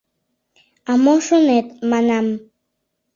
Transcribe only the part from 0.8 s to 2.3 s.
«А мо шонет?— манам.